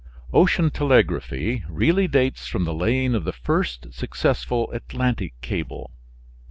[0.33, 5.91] Ocean telegraphy really dates from the laying of the first successful Atlantic cable.